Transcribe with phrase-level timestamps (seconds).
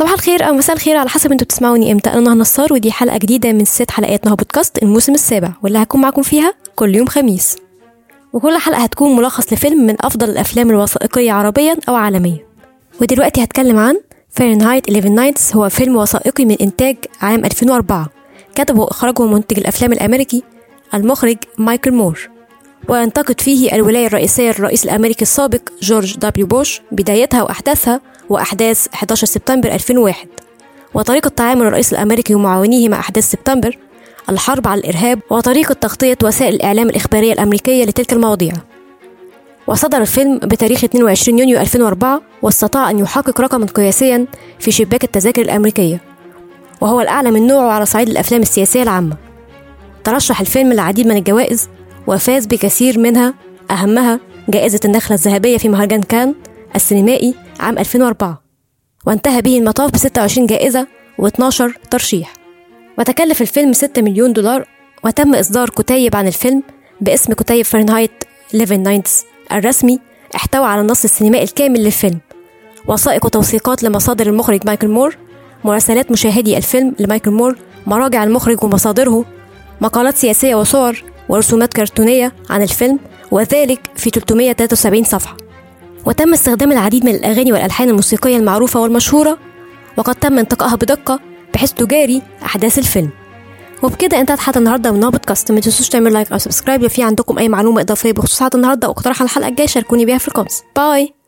[0.00, 2.10] صباح الخير أو مساء الخير على حسب أنتوا بتسمعوني إمتى.
[2.10, 6.00] أنا نهى نصار ودي حلقة جديدة من ست حلقات نهى بودكاست الموسم السابع واللي هكون
[6.00, 7.56] معاكم فيها كل يوم خميس.
[8.32, 12.38] وكل حلقة هتكون ملخص لفيلم من أفضل الأفلام الوثائقية عربيا أو عالميا.
[13.00, 13.94] ودلوقتي هتكلم عن
[14.38, 18.08] Fahrenheit 11/9 هو فيلم وثائقي من إنتاج عام 2004
[18.54, 20.42] كتبه وأخرجه منتج الأفلام الأمريكي
[20.94, 22.30] المخرج مايكل مور.
[22.88, 29.72] وينتقد فيه الولاية الرئيسية للرئيس الأمريكي السابق جورج دبليو بوش بدايتها وأحداثها وأحداث 11 سبتمبر
[29.74, 30.28] 2001
[30.94, 33.78] وطريقة تعامل الرئيس الأمريكي ومعاونيه مع أحداث سبتمبر
[34.28, 38.52] الحرب على الإرهاب وطريقة تغطية وسائل الإعلام الإخبارية الأمريكية لتلك المواضيع.
[39.66, 44.26] وصدر الفيلم بتاريخ 22 يونيو 2004 واستطاع أن يحقق رقما قياسيا
[44.58, 46.00] في شباك التذاكر الأمريكية
[46.80, 49.16] وهو الأعلى من نوعه على صعيد الأفلام السياسية العامة.
[50.04, 51.68] ترشح الفيلم للعديد من الجوائز
[52.10, 53.34] وفاز بكثير منها
[53.70, 56.34] أهمها جائزة النخلة الذهبية في مهرجان كان
[56.76, 58.42] السينمائي عام 2004
[59.06, 60.86] وانتهى به المطاف ب 26 جائزة
[61.22, 62.32] و12 ترشيح.
[62.98, 64.64] وتكلف الفيلم 6 مليون دولار
[65.04, 66.62] وتم إصدار كتيب عن الفيلم
[67.00, 70.00] باسم كتيب Fahrenheit 9/11 الرسمي
[70.34, 72.18] احتوى على النص السينمائي الكامل للفيلم.
[72.86, 75.16] وثائق وتوثيقات لمصادر المخرج مايكل مور
[75.64, 79.24] مراسلات مشاهدي الفيلم لمايكل مور مراجع المخرج ومصادره
[79.80, 82.98] مقالات سياسية وصور ورسومات كرتونية عن الفيلم
[83.30, 85.36] وذلك في 373 صفحة.
[86.06, 89.38] وتم استخدام العديد من الأغاني والألحان الموسيقية المعروفة والمشهورة
[89.96, 91.20] وقد تم انتقائها بدقة
[91.54, 93.10] بحيث تجاري أحداث الفيلم.
[93.82, 95.52] وبكده انتهت حلقة النهاردة من بودكاست.
[95.52, 98.86] ما تنسوش تعملوا like أو subscribe لو في عندكم أي معلومة إضافية بخصوص حلقة النهاردة
[98.86, 100.62] أو اقتراح الحلقة الجاية شاركوني بيها في ال comments.
[100.76, 101.19] bye!